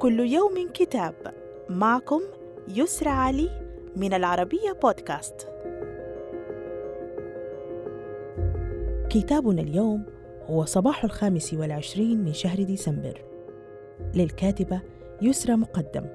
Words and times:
كل 0.00 0.20
يوم 0.20 0.68
كتاب. 0.74 1.14
معكم 1.68 2.20
يسرى 2.68 3.10
علي 3.10 3.50
من 3.96 4.14
العربية 4.14 4.72
بودكاست. 4.82 5.48
كتابنا 9.10 9.62
اليوم 9.62 10.02
هو 10.46 10.64
صباح 10.64 11.04
الخامس 11.04 11.54
والعشرين 11.54 12.24
من 12.24 12.32
شهر 12.32 12.62
ديسمبر. 12.62 13.24
للكاتبة 14.14 14.80
يسرى 15.22 15.56
مقدم. 15.56 16.06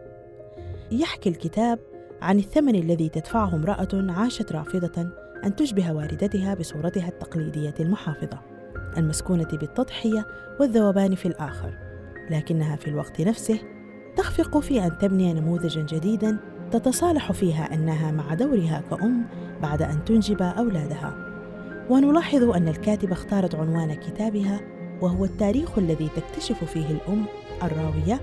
يحكي 0.91 1.29
الكتاب 1.29 1.79
عن 2.21 2.39
الثمن 2.39 2.75
الذي 2.75 3.09
تدفعه 3.09 3.55
امرأة 3.55 3.87
عاشت 3.93 4.51
رافضة 4.51 5.09
أن 5.43 5.55
تشبه 5.55 5.93
والدتها 5.93 6.53
بصورتها 6.53 7.07
التقليدية 7.07 7.75
المحافظة. 7.79 8.39
المسكونة 8.97 9.49
بالتضحية 9.53 10.25
والذوبان 10.59 11.15
في 11.15 11.25
الآخر 11.25 11.73
لكنها 12.29 12.75
في 12.75 12.87
الوقت 12.87 13.21
نفسه 13.21 13.74
تخفق 14.17 14.59
في 14.59 14.85
أن 14.85 14.97
تبني 14.97 15.33
نموذجا 15.33 15.81
جديدا 15.81 16.37
تتصالح 16.71 17.31
فيها 17.31 17.73
أنها 17.73 18.11
مع 18.11 18.33
دورها 18.33 18.83
كأم 18.89 19.25
بعد 19.61 19.81
أن 19.81 20.05
تنجب 20.05 20.41
أولادها. 20.41 21.15
ونلاحظ 21.89 22.43
أن 22.43 22.67
الكاتبة 22.67 23.13
اختارت 23.13 23.55
عنوان 23.55 23.93
كتابها 23.93 24.61
وهو 25.01 25.25
التاريخ 25.25 25.77
الذي 25.77 26.09
تكتشف 26.15 26.63
فيه 26.63 26.91
الأم 26.91 27.25
الراوية 27.63 28.21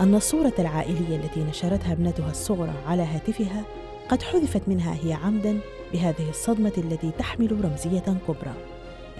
أن 0.00 0.14
الصورة 0.14 0.52
العائلية 0.58 1.16
التي 1.16 1.44
نشرتها 1.44 1.92
ابنتها 1.92 2.30
الصغرى 2.30 2.74
على 2.86 3.02
هاتفها 3.02 3.62
قد 4.08 4.22
حذفت 4.22 4.62
منها 4.68 4.96
هي 5.04 5.12
عمدا 5.12 5.58
بهذه 5.92 6.28
الصدمة 6.30 6.72
التي 6.78 7.10
تحمل 7.18 7.64
رمزية 7.64 8.16
كبرى. 8.28 8.54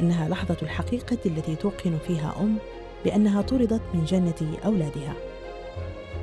إنها 0.01 0.29
لحظة 0.29 0.57
الحقيقة 0.63 1.19
التي 1.27 1.57
توقن 1.57 1.99
فيها 2.07 2.35
أم 2.41 2.57
بأنها 3.05 3.43
طردت 3.43 3.83
من 3.95 4.05
جنة 4.05 4.59
أولادها. 4.65 5.13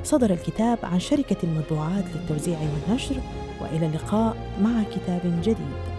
صدر 0.06 0.30
الكتاب 0.30 0.78
عن 0.82 1.00
شركة 1.00 1.36
المطبوعات 1.44 2.04
للتوزيع 2.14 2.58
والنشر 2.58 3.14
وإلى 3.60 3.86
اللقاء 3.86 4.36
مع 4.62 4.82
كتاب 4.82 5.40
جديد. 5.42 5.95